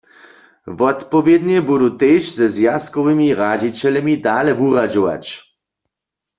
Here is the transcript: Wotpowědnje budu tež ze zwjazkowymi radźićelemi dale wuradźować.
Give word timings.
Wotpowědnje 0.79 1.59
budu 1.69 1.87
tež 1.99 2.23
ze 2.37 2.45
zwjazkowymi 2.55 3.27
radźićelemi 3.39 4.15
dale 4.25 4.51
wuradźować. 4.59 5.25